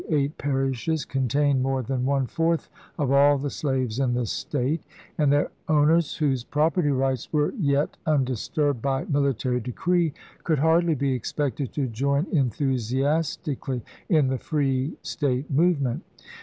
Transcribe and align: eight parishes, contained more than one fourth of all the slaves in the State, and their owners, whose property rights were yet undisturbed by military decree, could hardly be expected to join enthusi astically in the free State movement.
eight 0.09 0.35
parishes, 0.39 1.05
contained 1.05 1.61
more 1.61 1.83
than 1.83 2.05
one 2.07 2.25
fourth 2.25 2.71
of 2.97 3.11
all 3.11 3.37
the 3.37 3.51
slaves 3.51 3.99
in 3.99 4.15
the 4.15 4.25
State, 4.25 4.81
and 5.15 5.31
their 5.31 5.51
owners, 5.67 6.17
whose 6.17 6.43
property 6.43 6.89
rights 6.89 7.31
were 7.31 7.53
yet 7.59 7.95
undisturbed 8.07 8.81
by 8.81 9.05
military 9.05 9.59
decree, 9.59 10.11
could 10.43 10.57
hardly 10.57 10.95
be 10.95 11.13
expected 11.13 11.71
to 11.71 11.85
join 11.85 12.25
enthusi 12.33 13.03
astically 13.05 13.83
in 14.09 14.25
the 14.27 14.39
free 14.39 14.97
State 15.03 15.51
movement. 15.51 16.01